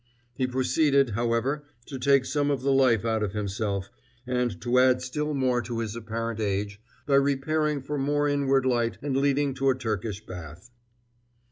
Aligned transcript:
He 0.33 0.47
proceeded, 0.47 1.11
however, 1.11 1.63
to 1.85 1.99
take 1.99 2.25
some 2.25 2.49
of 2.49 2.63
the 2.63 2.71
life 2.71 3.05
out 3.05 3.21
of 3.21 3.33
himself, 3.33 3.91
and 4.25 4.59
to 4.61 4.79
add 4.79 4.99
still 5.03 5.35
more 5.35 5.61
to 5.61 5.77
his 5.77 5.95
apparent 5.95 6.39
age, 6.39 6.81
by 7.05 7.17
repairing 7.17 7.83
for 7.83 7.99
more 7.99 8.27
inward 8.27 8.65
light 8.65 8.97
and 9.03 9.15
leading 9.15 9.53
to 9.53 9.69
a 9.69 9.75
Turkish 9.75 10.25
bath. 10.25 10.71